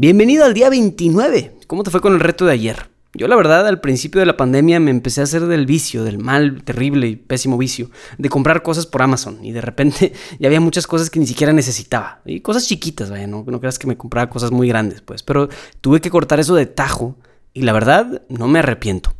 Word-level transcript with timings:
Bienvenido 0.00 0.44
al 0.44 0.54
día 0.54 0.70
29. 0.70 1.56
¿Cómo 1.66 1.82
te 1.82 1.90
fue 1.90 2.00
con 2.00 2.14
el 2.14 2.20
reto 2.20 2.46
de 2.46 2.52
ayer? 2.52 2.88
Yo 3.14 3.26
la 3.26 3.34
verdad 3.34 3.66
al 3.66 3.80
principio 3.80 4.20
de 4.20 4.26
la 4.26 4.36
pandemia 4.36 4.78
me 4.78 4.92
empecé 4.92 5.20
a 5.20 5.24
hacer 5.24 5.46
del 5.46 5.66
vicio, 5.66 6.04
del 6.04 6.18
mal, 6.18 6.62
terrible 6.62 7.08
y 7.08 7.16
pésimo 7.16 7.58
vicio, 7.58 7.90
de 8.16 8.28
comprar 8.28 8.62
cosas 8.62 8.86
por 8.86 9.02
Amazon 9.02 9.44
y 9.44 9.50
de 9.50 9.60
repente 9.60 10.12
ya 10.38 10.46
había 10.46 10.60
muchas 10.60 10.86
cosas 10.86 11.10
que 11.10 11.18
ni 11.18 11.26
siquiera 11.26 11.52
necesitaba. 11.52 12.20
Y 12.24 12.42
cosas 12.42 12.68
chiquitas, 12.68 13.10
vaya, 13.10 13.26
no, 13.26 13.44
no 13.44 13.58
creas 13.58 13.76
que 13.76 13.88
me 13.88 13.96
compraba 13.96 14.30
cosas 14.30 14.52
muy 14.52 14.68
grandes, 14.68 15.00
pues, 15.00 15.24
pero 15.24 15.48
tuve 15.80 16.00
que 16.00 16.10
cortar 16.10 16.38
eso 16.38 16.54
de 16.54 16.66
tajo 16.66 17.16
y 17.52 17.62
la 17.62 17.72
verdad 17.72 18.22
no 18.28 18.46
me 18.46 18.60
arrepiento. 18.60 19.12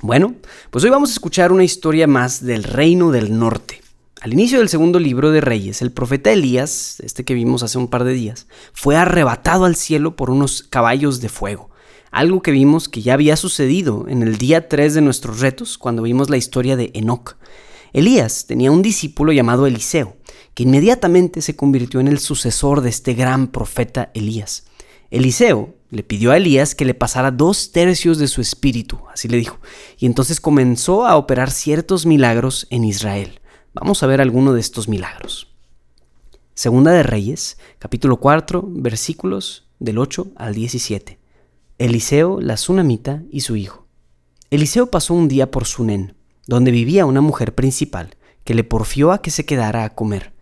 Bueno, 0.00 0.36
pues 0.70 0.82
hoy 0.84 0.90
vamos 0.90 1.10
a 1.10 1.12
escuchar 1.12 1.52
una 1.52 1.64
historia 1.64 2.06
más 2.06 2.42
del 2.42 2.64
reino 2.64 3.10
del 3.10 3.38
norte. 3.38 3.82
Al 4.20 4.32
inicio 4.32 4.58
del 4.58 4.68
segundo 4.68 4.98
libro 4.98 5.30
de 5.30 5.40
Reyes, 5.40 5.80
el 5.80 5.92
profeta 5.92 6.32
Elías, 6.32 6.98
este 7.04 7.24
que 7.24 7.34
vimos 7.34 7.62
hace 7.62 7.78
un 7.78 7.86
par 7.86 8.02
de 8.02 8.14
días, 8.14 8.48
fue 8.72 8.96
arrebatado 8.96 9.64
al 9.64 9.76
cielo 9.76 10.16
por 10.16 10.30
unos 10.30 10.64
caballos 10.64 11.20
de 11.20 11.28
fuego. 11.28 11.70
Algo 12.10 12.42
que 12.42 12.50
vimos 12.50 12.88
que 12.88 13.00
ya 13.00 13.14
había 13.14 13.36
sucedido 13.36 14.06
en 14.08 14.24
el 14.24 14.36
día 14.36 14.68
3 14.68 14.94
de 14.94 15.02
nuestros 15.02 15.38
retos, 15.38 15.78
cuando 15.78 16.02
vimos 16.02 16.30
la 16.30 16.36
historia 16.36 16.74
de 16.74 16.90
Enoch. 16.94 17.36
Elías 17.92 18.46
tenía 18.46 18.72
un 18.72 18.82
discípulo 18.82 19.30
llamado 19.30 19.68
Eliseo, 19.68 20.16
que 20.54 20.64
inmediatamente 20.64 21.40
se 21.40 21.54
convirtió 21.54 22.00
en 22.00 22.08
el 22.08 22.18
sucesor 22.18 22.80
de 22.80 22.88
este 22.88 23.14
gran 23.14 23.46
profeta 23.46 24.10
Elías. 24.14 24.64
Eliseo 25.12 25.76
le 25.90 26.02
pidió 26.02 26.32
a 26.32 26.38
Elías 26.38 26.74
que 26.74 26.84
le 26.84 26.94
pasara 26.94 27.30
dos 27.30 27.70
tercios 27.70 28.18
de 28.18 28.26
su 28.26 28.40
espíritu, 28.40 28.98
así 29.12 29.28
le 29.28 29.36
dijo, 29.36 29.60
y 29.96 30.06
entonces 30.06 30.40
comenzó 30.40 31.06
a 31.06 31.16
operar 31.16 31.52
ciertos 31.52 32.04
milagros 32.04 32.66
en 32.70 32.82
Israel. 32.82 33.40
Vamos 33.80 34.02
a 34.02 34.08
ver 34.08 34.20
alguno 34.20 34.54
de 34.54 34.60
estos 34.60 34.88
milagros. 34.88 35.46
Segunda 36.54 36.90
de 36.90 37.04
Reyes, 37.04 37.58
capítulo 37.78 38.16
4, 38.16 38.64
versículos 38.66 39.68
del 39.78 39.98
8 39.98 40.32
al 40.34 40.52
17. 40.52 41.20
Eliseo, 41.78 42.40
la 42.40 42.56
Sunamita 42.56 43.22
y 43.30 43.42
su 43.42 43.54
hijo. 43.54 43.86
Eliseo 44.50 44.90
pasó 44.90 45.14
un 45.14 45.28
día 45.28 45.52
por 45.52 45.64
Sunen, 45.64 46.16
donde 46.48 46.72
vivía 46.72 47.06
una 47.06 47.20
mujer 47.20 47.54
principal, 47.54 48.16
que 48.42 48.54
le 48.54 48.64
porfió 48.64 49.12
a 49.12 49.22
que 49.22 49.30
se 49.30 49.46
quedara 49.46 49.84
a 49.84 49.94
comer. 49.94 50.32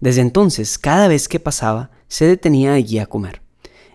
Desde 0.00 0.22
entonces, 0.22 0.78
cada 0.78 1.06
vez 1.06 1.28
que 1.28 1.38
pasaba, 1.38 1.90
se 2.08 2.24
detenía 2.24 2.72
allí 2.72 2.98
a 2.98 3.04
comer. 3.04 3.42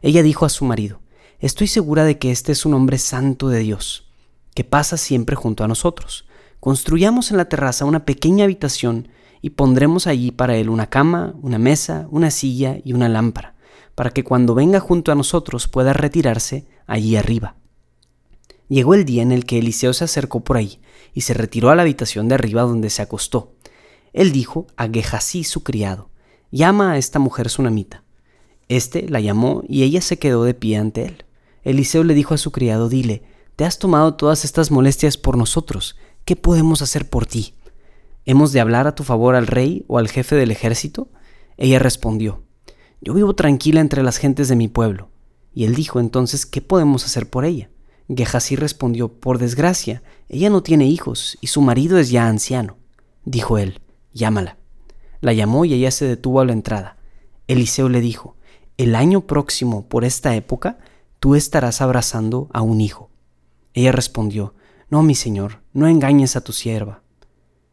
Ella 0.03 0.21
dijo 0.21 0.45
a 0.45 0.49
su 0.49 0.63
marido, 0.63 1.01
Estoy 1.39 1.65
segura 1.65 2.03
de 2.03 2.19
que 2.19 2.29
este 2.29 2.51
es 2.51 2.67
un 2.67 2.75
hombre 2.75 2.99
santo 2.99 3.49
de 3.49 3.61
Dios, 3.61 4.11
que 4.53 4.63
pasa 4.63 4.95
siempre 4.95 5.35
junto 5.35 5.63
a 5.63 5.67
nosotros 5.67 6.27
construyamos 6.61 7.31
en 7.31 7.37
la 7.37 7.49
terraza 7.49 7.85
una 7.85 8.05
pequeña 8.05 8.45
habitación 8.45 9.09
y 9.41 9.49
pondremos 9.49 10.05
allí 10.05 10.31
para 10.31 10.55
él 10.55 10.69
una 10.69 10.87
cama, 10.87 11.33
una 11.41 11.57
mesa, 11.57 12.07
una 12.11 12.29
silla 12.29 12.77
y 12.85 12.93
una 12.93 13.09
lámpara, 13.09 13.55
para 13.95 14.11
que 14.11 14.23
cuando 14.23 14.53
venga 14.53 14.79
junto 14.79 15.11
a 15.11 15.15
nosotros 15.15 15.67
pueda 15.67 15.91
retirarse 15.91 16.67
allí 16.85 17.15
arriba. 17.15 17.55
Llegó 18.69 18.93
el 18.93 19.05
día 19.05 19.23
en 19.23 19.31
el 19.31 19.45
que 19.45 19.57
Eliseo 19.57 19.91
se 19.93 20.03
acercó 20.03 20.41
por 20.43 20.55
ahí 20.55 20.79
y 21.13 21.21
se 21.21 21.33
retiró 21.33 21.71
a 21.71 21.75
la 21.75 21.81
habitación 21.81 22.29
de 22.29 22.35
arriba 22.35 22.61
donde 22.61 22.91
se 22.91 23.01
acostó. 23.01 23.55
Él 24.13 24.31
dijo 24.31 24.67
a 24.77 24.87
su 25.43 25.63
criado, 25.63 26.09
llama 26.51 26.91
a 26.91 26.97
esta 26.97 27.17
mujer 27.17 27.49
sunamita. 27.49 28.03
Este 28.69 29.09
la 29.09 29.19
llamó 29.19 29.63
y 29.67 29.81
ella 29.81 29.99
se 29.99 30.19
quedó 30.19 30.43
de 30.43 30.53
pie 30.53 30.77
ante 30.77 31.05
él. 31.05 31.25
Eliseo 31.63 32.03
le 32.03 32.13
dijo 32.13 32.35
a 32.35 32.37
su 32.37 32.51
criado, 32.51 32.87
dile, 32.87 33.23
te 33.55 33.65
has 33.65 33.79
tomado 33.79 34.13
todas 34.13 34.45
estas 34.45 34.71
molestias 34.71 35.17
por 35.17 35.37
nosotros, 35.37 35.95
¿qué 36.25 36.35
podemos 36.35 36.81
hacer 36.81 37.09
por 37.09 37.25
ti? 37.25 37.55
¿Hemos 38.25 38.51
de 38.51 38.59
hablar 38.59 38.87
a 38.87 38.95
tu 38.95 39.03
favor 39.03 39.35
al 39.35 39.47
rey 39.47 39.83
o 39.87 39.97
al 39.97 40.07
jefe 40.07 40.35
del 40.35 40.51
ejército? 40.51 41.09
Ella 41.57 41.79
respondió, 41.79 42.43
Yo 43.01 43.13
vivo 43.13 43.35
tranquila 43.35 43.81
entre 43.81 44.03
las 44.03 44.17
gentes 44.17 44.47
de 44.47 44.55
mi 44.55 44.67
pueblo. 44.67 45.09
Y 45.53 45.65
él 45.65 45.75
dijo 45.75 45.99
entonces, 45.99 46.45
¿qué 46.45 46.61
podemos 46.61 47.05
hacer 47.05 47.29
por 47.29 47.45
ella? 47.45 47.69
Gehasí 48.07 48.55
respondió, 48.55 49.09
Por 49.09 49.37
desgracia, 49.37 50.03
ella 50.29 50.49
no 50.49 50.63
tiene 50.63 50.87
hijos 50.87 51.37
y 51.41 51.47
su 51.47 51.61
marido 51.61 51.97
es 51.97 52.09
ya 52.09 52.27
anciano. 52.27 52.77
Dijo 53.25 53.57
él, 53.57 53.81
Llámala. 54.13 54.57
La 55.21 55.33
llamó 55.33 55.65
y 55.65 55.73
ella 55.73 55.91
se 55.91 56.05
detuvo 56.05 56.41
a 56.41 56.45
la 56.45 56.53
entrada. 56.53 56.97
Eliseo 57.47 57.89
le 57.89 58.01
dijo, 58.01 58.35
El 58.77 58.95
año 58.95 59.21
próximo, 59.21 59.87
por 59.87 60.03
esta 60.03 60.35
época, 60.35 60.79
tú 61.19 61.35
estarás 61.35 61.81
abrazando 61.81 62.49
a 62.53 62.61
un 62.61 62.81
hijo. 62.81 63.09
Ella 63.73 63.91
respondió, 63.91 64.53
no, 64.91 65.03
mi 65.03 65.15
señor, 65.15 65.63
no 65.73 65.87
engañes 65.87 66.35
a 66.35 66.41
tu 66.41 66.51
sierva. 66.51 67.01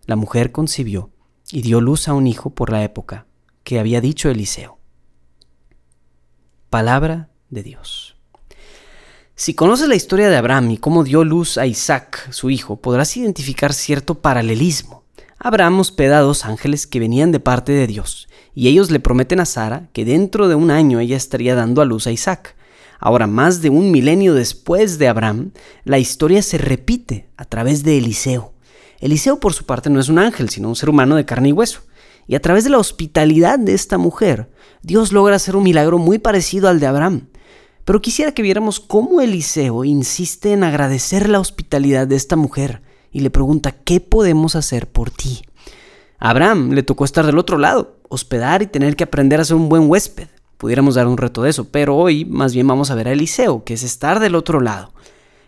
La 0.07 0.15
mujer 0.15 0.53
concibió 0.53 1.11
y 1.51 1.63
dio 1.63 1.81
luz 1.81 2.07
a 2.07 2.15
un 2.15 2.29
hijo 2.29 2.51
por 2.51 2.71
la 2.71 2.85
época 2.85 3.27
que 3.65 3.81
había 3.81 4.01
dicho 4.01 4.31
Eliseo. 4.31 4.79
Palabra 6.71 7.29
de 7.51 7.65
Dios. 7.65 8.17
Si 9.35 9.55
conoces 9.55 9.89
la 9.89 9.97
historia 9.97 10.29
de 10.31 10.37
Abraham 10.37 10.71
y 10.71 10.79
cómo 10.79 11.03
dio 11.03 11.25
luz 11.25 11.59
a 11.59 11.67
Isaac, 11.67 12.31
su 12.31 12.51
hijo, 12.51 12.81
podrás 12.81 13.17
identificar 13.17 13.73
cierto 13.73 14.21
paralelismo. 14.21 15.05
Abraham 15.39 15.81
hospeda 15.81 16.19
a 16.19 16.23
dos 16.23 16.45
ángeles 16.45 16.87
que 16.87 17.01
venían 17.01 17.33
de 17.33 17.41
parte 17.41 17.73
de 17.73 17.89
Dios, 17.89 18.29
y 18.55 18.69
ellos 18.69 18.93
le 18.93 19.01
prometen 19.01 19.41
a 19.41 19.45
Sara 19.45 19.89
que 19.93 20.05
dentro 20.05 20.49
de 20.49 20.55
un 20.55 20.71
año 20.71 21.01
ella 21.01 21.17
estaría 21.17 21.57
dando 21.57 21.83
a 21.83 21.85
luz 21.85 22.07
a 22.07 22.13
Isaac. 22.13 22.55
Ahora, 22.99 23.27
más 23.27 23.63
de 23.63 23.71
un 23.71 23.91
milenio 23.91 24.35
después 24.35 24.99
de 24.99 25.09
Abraham, 25.09 25.53
la 25.85 25.99
historia 25.99 26.43
se 26.43 26.59
repite 26.59 27.29
a 27.37 27.45
través 27.45 27.85
de 27.85 27.97
Eliseo. 27.97 28.55
Eliseo, 28.99 29.39
por 29.39 29.53
su 29.53 29.65
parte, 29.65 29.89
no 29.89 30.01
es 30.01 30.09
un 30.09 30.19
ángel, 30.19 30.49
sino 30.49 30.69
un 30.69 30.77
ser 30.77 30.91
humano 30.91 31.15
de 31.15 31.25
carne 31.25 31.51
y 31.51 31.53
hueso. 31.53 31.83
Y 32.27 32.35
a 32.35 32.43
través 32.43 32.65
de 32.65 32.71
la 32.71 32.79
hospitalidad 32.79 33.59
de 33.59 33.73
esta 33.73 33.99
mujer, 33.99 34.51
Dios 34.83 35.13
logra 35.13 35.37
hacer 35.37 35.55
un 35.55 35.63
milagro 35.63 35.99
muy 35.99 36.19
parecido 36.19 36.69
al 36.69 36.81
de 36.81 36.87
Abraham. 36.87 37.29
Pero 37.85 38.03
quisiera 38.03 38.33
que 38.33 38.43
viéramos 38.43 38.81
cómo 38.81 39.21
Eliseo 39.21 39.85
insiste 39.85 40.53
en 40.53 40.65
agradecer 40.65 41.29
la 41.29 41.41
hospitalidad 41.41 42.07
de 42.07 42.17
esta 42.17 42.37
mujer 42.37 42.83
y 43.13 43.21
le 43.21 43.31
pregunta, 43.31 43.73
¿qué 43.73 44.01
podemos 44.01 44.57
hacer 44.57 44.91
por 44.91 45.11
ti? 45.11 45.43
A 46.19 46.31
Abraham 46.31 46.73
le 46.73 46.83
tocó 46.83 47.05
estar 47.05 47.25
del 47.25 47.39
otro 47.39 47.57
lado, 47.57 47.97
hospedar 48.09 48.61
y 48.61 48.67
tener 48.67 48.97
que 48.97 49.05
aprender 49.05 49.41
a 49.41 49.45
ser 49.45 49.57
un 49.57 49.69
buen 49.69 49.89
huésped 49.89 50.29
pudiéramos 50.59 50.97
dar 50.97 51.07
un 51.07 51.17
reto 51.17 51.43
de 51.43 51.51
eso, 51.51 51.65
pero 51.71 51.97
hoy 51.97 52.25
más 52.27 52.53
bien 52.53 52.67
vamos 52.67 52.91
a 52.91 52.95
ver 52.95 53.09
a 53.09 53.13
Eliseo, 53.13 53.65
que 53.65 53.75
es 53.75 53.83
estar 53.83 54.21
del 54.21 54.35
otro 54.35 54.61
lado. 54.61 54.93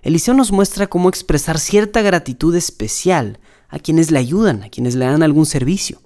Eliseo 0.03 0.33
nos 0.33 0.51
muestra 0.51 0.87
cómo 0.87 1.11
expresar 1.11 1.59
cierta 1.59 2.01
gratitud 2.01 2.55
especial 2.57 3.39
a 3.69 3.79
quienes 3.79 4.11
le 4.11 4.19
ayudan, 4.19 4.63
a 4.63 4.71
quienes 4.71 4.95
le 4.95 5.05
dan 5.05 5.23
algún 5.23 5.45
servicio. 5.45 6.01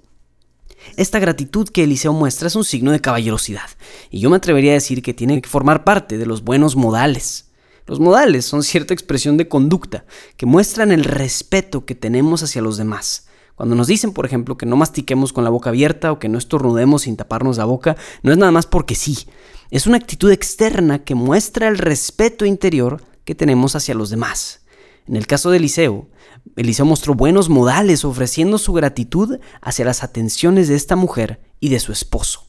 Esta 0.97 1.19
gratitud 1.19 1.69
que 1.69 1.83
Eliseo 1.83 2.13
muestra 2.13 2.47
es 2.47 2.55
un 2.55 2.65
signo 2.65 2.91
de 2.91 2.99
caballerosidad, 2.99 3.69
y 4.09 4.19
yo 4.19 4.29
me 4.29 4.35
atrevería 4.35 4.71
a 4.71 4.75
decir 4.75 5.01
que 5.01 5.13
tiene 5.13 5.41
que 5.41 5.49
formar 5.49 5.83
parte 5.83 6.17
de 6.17 6.25
los 6.25 6.43
buenos 6.43 6.75
modales. 6.75 7.51
Los 7.87 7.99
modales 7.99 8.45
son 8.45 8.63
cierta 8.63 8.93
expresión 8.93 9.37
de 9.37 9.47
conducta 9.47 10.05
que 10.37 10.45
muestran 10.45 10.91
el 10.91 11.03
respeto 11.03 11.85
que 11.85 11.95
tenemos 11.95 12.41
hacia 12.43 12.61
los 12.61 12.77
demás, 12.77 13.24
cuando 13.55 13.75
nos 13.75 13.87
dicen, 13.87 14.11
por 14.11 14.25
ejemplo, 14.25 14.57
que 14.57 14.65
no 14.65 14.75
mastiquemos 14.75 15.31
con 15.31 15.43
la 15.43 15.49
boca 15.49 15.69
abierta 15.69 16.11
o 16.11 16.19
que 16.19 16.29
no 16.29 16.37
estornudemos 16.37 17.03
sin 17.03 17.15
taparnos 17.15 17.57
la 17.57 17.65
boca, 17.65 17.95
no 18.21 18.31
es 18.31 18.37
nada 18.37 18.51
más 18.51 18.65
porque 18.65 18.95
sí. 18.95 19.27
Es 19.71 19.87
una 19.87 19.97
actitud 19.97 20.31
externa 20.31 21.03
que 21.03 21.15
muestra 21.15 21.67
el 21.67 21.77
respeto 21.77 22.45
interior 22.45 23.01
que 23.23 23.35
tenemos 23.35 23.75
hacia 23.75 23.95
los 23.95 24.09
demás. 24.09 24.61
En 25.07 25.15
el 25.15 25.25
caso 25.25 25.51
de 25.51 25.57
Eliseo, 25.57 26.07
Eliseo 26.55 26.85
mostró 26.85 27.15
buenos 27.15 27.49
modales 27.49 28.05
ofreciendo 28.05 28.57
su 28.57 28.73
gratitud 28.73 29.39
hacia 29.61 29.85
las 29.85 30.03
atenciones 30.03 30.67
de 30.67 30.75
esta 30.75 30.95
mujer 30.95 31.39
y 31.59 31.69
de 31.69 31.79
su 31.79 31.91
esposo. 31.91 32.47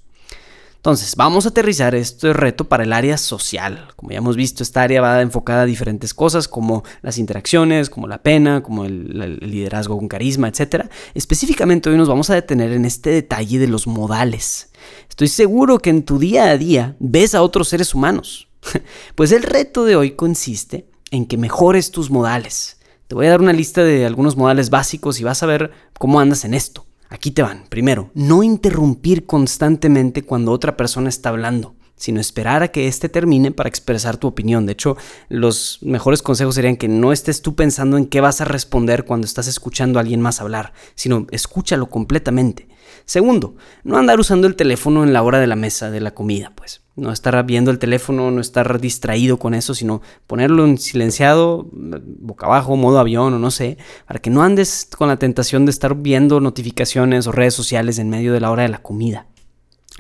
Entonces, 0.77 1.17
vamos 1.17 1.47
a 1.47 1.49
aterrizar 1.49 1.95
este 1.95 2.33
reto 2.33 2.69
para 2.69 2.85
el 2.85 2.93
área 2.93 3.19
social. 3.19 3.89
Como 3.97 4.13
ya 4.13 4.19
hemos 4.19 4.37
visto, 4.37 4.63
esta 4.63 4.83
área 4.83 5.01
va 5.01 5.21
enfocada 5.21 5.63
a 5.63 5.67
diferentes 5.67 6.15
cosas 6.15 6.47
como 6.47 6.85
las 7.03 7.19
interacciones, 7.19 7.91
como 7.91 8.07
la 8.07 8.23
pena, 8.23 8.63
como 8.63 8.85
el, 8.85 9.39
liderazgo 9.41 9.99
con 9.99 10.07
carisma, 10.07 10.49
etc. 10.49 10.87
Específicamente 11.15 11.91
hoy 11.91 11.97
nos 11.97 12.09
vamos 12.09 12.31
a 12.31 12.35
detener 12.35 12.73
en 12.73 12.85
este 12.85 13.11
detalle 13.11 13.59
de 13.59 13.67
los 13.67 13.87
modales. 13.87 14.71
Estoy 15.09 15.29
seguro 15.29 15.79
que 15.79 15.91
en 15.91 16.05
tu 16.05 16.19
día 16.19 16.51
a 16.51 16.59
día 16.59 16.97
ves 17.01 17.35
a 17.35 17.43
otros 17.43 17.69
seres 17.69 17.95
humanos. 17.95 18.49
Pues 19.15 19.33
el 19.33 19.43
reto 19.43 19.85
de 19.85 19.97
hoy 19.97 20.13
consiste 20.13 20.89
en 21.11 21.27
que 21.27 21.39
mejores 21.39 21.91
tus 21.91 22.11
modales. 22.11 22.79
Te 23.09 23.15
voy 23.15 23.27
a 23.27 23.31
dar 23.31 23.41
una 23.41 23.53
lista 23.53 23.85
de 23.85 24.05
algunos 24.05 24.37
modales 24.37 24.71
básicos 24.71 25.21
y 25.21 25.25
vas 25.25 25.43
a 25.43 25.47
ver 25.47 25.71
cómo 25.99 26.21
andas 26.21 26.45
en 26.45 26.55
esto. 26.55 26.85
Aquí 27.09 27.31
te 27.31 27.43
van. 27.43 27.65
Primero, 27.69 28.11
no 28.15 28.43
interrumpir 28.43 29.27
constantemente 29.27 30.25
cuando 30.25 30.53
otra 30.53 30.77
persona 30.77 31.09
está 31.09 31.29
hablando 31.29 31.76
sino 31.97 32.21
esperar 32.21 32.63
a 32.63 32.69
que 32.69 32.89
éste 32.89 33.09
termine 33.09 33.51
para 33.51 33.69
expresar 33.69 34.17
tu 34.17 34.29
opinión. 34.29 34.67
De 34.67 34.73
hecho, 34.73 34.97
los 35.29 35.79
mejores 35.83 36.23
consejos 36.23 36.55
serían 36.55 36.77
que 36.77 36.89
no 36.89 37.13
estés 37.13 37.43
tú 37.43 37.55
pensando 37.55 37.97
en 37.97 38.07
qué 38.07 38.21
vas 38.21 38.41
a 38.41 38.45
responder 38.45 39.05
cuando 39.05 39.27
estás 39.27 39.49
escuchando 39.49 39.99
a 39.99 40.03
alguien 40.03 40.21
más 40.21 40.41
hablar, 40.41 40.73
sino 40.95 41.27
escúchalo 41.31 41.89
completamente. 41.89 42.69
Segundo, 43.05 43.57
no 43.85 43.99
andar 43.99 44.19
usando 44.21 44.47
el 44.47 44.57
teléfono 44.57 45.05
en 45.05 45.13
la 45.13 45.23
hora 45.23 45.39
de 45.39 45.47
la 45.47 45.57
mesa 45.57 45.91
de 45.91 46.01
la 46.01 46.13
comida, 46.13 46.53
pues. 46.55 46.83
No 46.97 47.13
estar 47.13 47.45
viendo 47.45 47.71
el 47.71 47.79
teléfono, 47.79 48.31
no 48.31 48.41
estar 48.41 48.81
distraído 48.81 49.39
con 49.39 49.53
eso, 49.53 49.75
sino 49.75 50.01
ponerlo 50.27 50.65
en 50.65 50.79
silenciado, 50.79 51.69
boca 51.73 52.47
abajo, 52.47 52.75
modo 52.77 52.99
avión 52.99 53.35
o 53.35 53.39
no 53.39 53.51
sé, 53.51 53.77
para 54.07 54.19
que 54.19 54.31
no 54.31 54.43
andes 54.43 54.89
con 54.97 55.09
la 55.09 55.19
tentación 55.19 55.67
de 55.67 55.73
estar 55.73 55.95
viendo 55.95 56.41
notificaciones 56.41 57.27
o 57.27 57.33
redes 57.33 57.53
sociales 57.53 57.99
en 57.99 58.09
medio 58.09 58.33
de 58.33 58.41
la 58.41 58.51
hora 58.51 58.63
de 58.63 58.71
la 58.71 58.79
comida. 58.79 59.27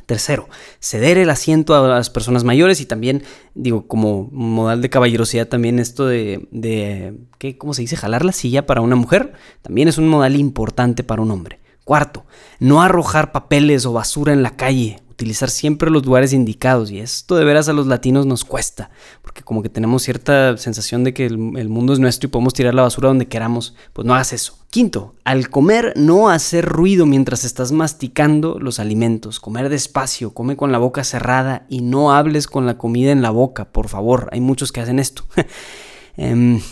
Tercero, 0.06 0.48
ceder 0.78 1.18
el 1.18 1.30
asiento 1.30 1.74
a 1.74 1.88
las 1.88 2.10
personas 2.10 2.44
mayores 2.44 2.80
y 2.80 2.86
también, 2.86 3.24
digo, 3.54 3.88
como 3.88 4.28
modal 4.30 4.80
de 4.80 4.88
caballerosidad, 4.88 5.48
también 5.48 5.80
esto 5.80 6.06
de, 6.06 6.46
de 6.52 7.18
¿qué, 7.38 7.58
¿cómo 7.58 7.74
se 7.74 7.82
dice? 7.82 7.96
Jalar 7.96 8.24
la 8.24 8.30
silla 8.30 8.66
para 8.66 8.82
una 8.82 8.94
mujer, 8.94 9.32
también 9.62 9.88
es 9.88 9.98
un 9.98 10.08
modal 10.08 10.36
importante 10.36 11.02
para 11.02 11.22
un 11.22 11.32
hombre. 11.32 11.58
Cuarto, 11.84 12.24
no 12.60 12.82
arrojar 12.82 13.32
papeles 13.32 13.84
o 13.84 13.92
basura 13.92 14.32
en 14.32 14.44
la 14.44 14.56
calle 14.56 15.02
utilizar 15.16 15.48
siempre 15.48 15.90
los 15.90 16.04
lugares 16.04 16.34
indicados 16.34 16.90
y 16.90 16.98
esto 16.98 17.36
de 17.36 17.44
veras 17.46 17.70
a 17.70 17.72
los 17.72 17.86
latinos 17.86 18.26
nos 18.26 18.44
cuesta, 18.44 18.90
porque 19.22 19.42
como 19.42 19.62
que 19.62 19.70
tenemos 19.70 20.02
cierta 20.02 20.58
sensación 20.58 21.04
de 21.04 21.14
que 21.14 21.24
el, 21.24 21.38
mundo 21.38 21.94
es 21.94 21.98
nuestro 21.98 22.26
y 22.26 22.30
podemos 22.30 22.52
tirar 22.52 22.74
la 22.74 22.82
basura 22.82 23.08
donde 23.08 23.26
queramos, 23.26 23.74
pues 23.94 24.06
no 24.06 24.14
hagas 24.14 24.34
eso. 24.34 24.58
Quinto, 24.68 25.14
al 25.24 25.48
comer 25.48 25.94
no 25.96 26.28
hacer 26.28 26.66
ruido 26.66 27.06
mientras 27.06 27.44
estás 27.44 27.72
masticando 27.72 28.58
los 28.60 28.78
alimentos, 28.78 29.40
comer 29.40 29.70
despacio, 29.70 30.34
come 30.34 30.54
con 30.54 30.70
la 30.70 30.76
boca 30.76 31.02
cerrada 31.02 31.64
y 31.70 31.80
no 31.80 32.12
hables 32.12 32.46
con 32.46 32.66
la 32.66 32.76
comida 32.76 33.10
en 33.10 33.22
la 33.22 33.30
boca, 33.30 33.72
por 33.72 33.88
favor, 33.88 34.28
hay 34.32 34.42
muchos 34.42 34.70
que 34.70 34.82
hacen 34.82 34.98
esto. 34.98 35.24
Em, 36.18 36.62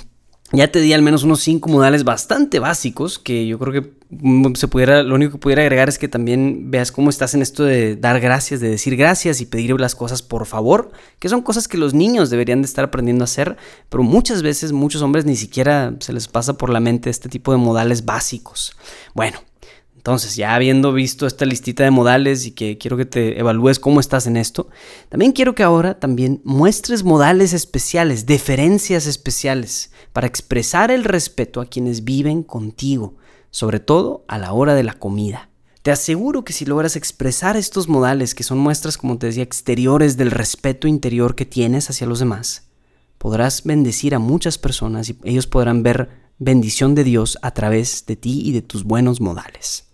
ya 0.54 0.70
te 0.70 0.80
di 0.80 0.92
al 0.92 1.02
menos 1.02 1.24
unos 1.24 1.40
cinco 1.40 1.68
modales 1.68 2.04
bastante 2.04 2.58
básicos 2.58 3.18
que 3.18 3.46
yo 3.46 3.58
creo 3.58 3.72
que 3.72 3.92
mm, 4.10 4.54
se 4.54 4.68
pudiera, 4.68 5.02
lo 5.02 5.14
único 5.14 5.32
que 5.32 5.38
pudiera 5.38 5.62
agregar 5.62 5.88
es 5.88 5.98
que 5.98 6.08
también 6.08 6.70
veas 6.70 6.92
cómo 6.92 7.10
estás 7.10 7.34
en 7.34 7.42
esto 7.42 7.64
de 7.64 7.96
dar 7.96 8.20
gracias, 8.20 8.60
de 8.60 8.70
decir 8.70 8.96
gracias 8.96 9.40
y 9.40 9.46
pedir 9.46 9.78
las 9.80 9.94
cosas 9.94 10.22
por 10.22 10.46
favor, 10.46 10.92
que 11.18 11.28
son 11.28 11.42
cosas 11.42 11.68
que 11.68 11.78
los 11.78 11.94
niños 11.94 12.30
deberían 12.30 12.62
de 12.62 12.66
estar 12.66 12.84
aprendiendo 12.84 13.24
a 13.24 13.26
hacer, 13.26 13.56
pero 13.88 14.02
muchas 14.02 14.42
veces 14.42 14.72
muchos 14.72 15.02
hombres 15.02 15.24
ni 15.24 15.36
siquiera 15.36 15.94
se 16.00 16.12
les 16.12 16.28
pasa 16.28 16.54
por 16.54 16.70
la 16.70 16.80
mente 16.80 17.10
este 17.10 17.28
tipo 17.28 17.52
de 17.52 17.58
modales 17.58 18.04
básicos. 18.04 18.76
Bueno, 19.14 19.38
entonces, 20.04 20.36
ya 20.36 20.54
habiendo 20.54 20.92
visto 20.92 21.26
esta 21.26 21.46
listita 21.46 21.82
de 21.82 21.90
modales 21.90 22.44
y 22.44 22.50
que 22.50 22.76
quiero 22.76 22.98
que 22.98 23.06
te 23.06 23.40
evalúes 23.40 23.80
cómo 23.80 24.00
estás 24.00 24.26
en 24.26 24.36
esto, 24.36 24.68
también 25.08 25.32
quiero 25.32 25.54
que 25.54 25.62
ahora 25.62 25.98
también 25.98 26.42
muestres 26.44 27.04
modales 27.04 27.54
especiales, 27.54 28.26
deferencias 28.26 29.06
especiales, 29.06 29.92
para 30.12 30.26
expresar 30.26 30.90
el 30.90 31.04
respeto 31.04 31.62
a 31.62 31.64
quienes 31.64 32.04
viven 32.04 32.42
contigo, 32.42 33.16
sobre 33.50 33.80
todo 33.80 34.26
a 34.28 34.36
la 34.36 34.52
hora 34.52 34.74
de 34.74 34.82
la 34.82 34.92
comida. 34.92 35.48
Te 35.80 35.90
aseguro 35.90 36.44
que 36.44 36.52
si 36.52 36.66
logras 36.66 36.96
expresar 36.96 37.56
estos 37.56 37.88
modales, 37.88 38.34
que 38.34 38.42
son 38.42 38.58
muestras, 38.58 38.98
como 38.98 39.16
te 39.16 39.28
decía, 39.28 39.42
exteriores 39.42 40.18
del 40.18 40.32
respeto 40.32 40.86
interior 40.86 41.34
que 41.34 41.46
tienes 41.46 41.88
hacia 41.88 42.06
los 42.06 42.18
demás, 42.18 42.68
podrás 43.16 43.64
bendecir 43.64 44.14
a 44.14 44.18
muchas 44.18 44.58
personas 44.58 45.08
y 45.08 45.16
ellos 45.24 45.46
podrán 45.46 45.82
ver 45.82 46.10
bendición 46.38 46.94
de 46.94 47.04
Dios 47.04 47.38
a 47.40 47.52
través 47.52 48.04
de 48.04 48.16
ti 48.16 48.42
y 48.44 48.52
de 48.52 48.60
tus 48.60 48.84
buenos 48.84 49.22
modales. 49.22 49.88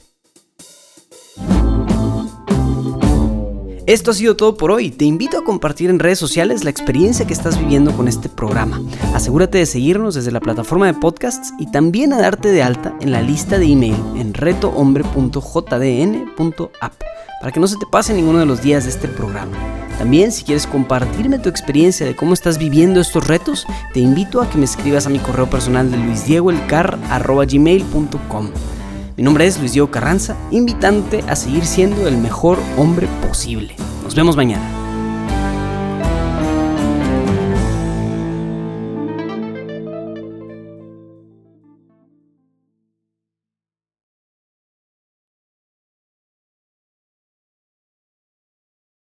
Esto 3.91 4.13
ha 4.13 4.15
sido 4.15 4.37
todo 4.37 4.57
por 4.57 4.71
hoy. 4.71 4.93
Te 4.93 5.05
invito 5.05 5.37
a 5.37 5.43
compartir 5.43 5.91
en 5.91 5.99
redes 5.99 6.21
sociales 6.21 6.63
la 6.63 6.71
experiencia 6.71 7.27
que 7.27 7.33
estás 7.33 7.59
viviendo 7.59 7.91
con 7.97 8.07
este 8.07 8.29
programa. 8.29 8.81
Asegúrate 9.15 9.59
de 9.59 9.67
seguirnos 9.67 10.15
desde 10.15 10.31
la 10.31 10.39
plataforma 10.39 10.87
de 10.87 10.95
podcasts 10.95 11.53
y 11.59 11.69
también 11.73 12.13
a 12.13 12.21
darte 12.21 12.53
de 12.53 12.63
alta 12.63 12.95
en 13.01 13.11
la 13.11 13.21
lista 13.21 13.59
de 13.59 13.67
email 13.67 13.97
en 14.15 14.33
retohombre.jdn.app 14.33 16.93
para 17.41 17.53
que 17.53 17.59
no 17.59 17.67
se 17.67 17.79
te 17.79 17.87
pase 17.91 18.15
ninguno 18.15 18.39
de 18.39 18.47
los 18.47 18.63
días 18.63 18.85
de 18.85 18.91
este 18.91 19.09
programa. 19.09 19.57
También 19.99 20.31
si 20.31 20.45
quieres 20.45 20.69
compartirme 20.69 21.41
tu 21.41 21.49
experiencia 21.49 22.07
de 22.07 22.15
cómo 22.15 22.33
estás 22.33 22.59
viviendo 22.59 23.01
estos 23.01 23.27
retos, 23.27 23.67
te 23.93 23.99
invito 23.99 24.41
a 24.41 24.49
que 24.49 24.57
me 24.57 24.67
escribas 24.67 25.07
a 25.07 25.11
mi 25.11 25.19
correo 25.19 25.51
personal 25.51 25.91
de 25.91 25.97
luisdiegoelcar.gmail.com. 25.97 28.51
Mi 29.17 29.23
nombre 29.23 29.47
es 29.47 29.59
Luis 29.59 29.73
Diego 29.73 29.91
Carranza, 29.91 30.37
invitándote 30.51 31.23
a 31.29 31.37
seguir 31.37 31.67
siendo 31.67 32.07
el 32.07 32.17
mejor 32.17 32.59
hombre 32.77 33.09
posible. 33.27 33.75
Nos 34.03 34.15
vemos 34.15 34.37
mañana. 34.37 34.80